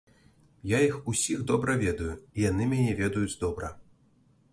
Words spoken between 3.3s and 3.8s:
добра.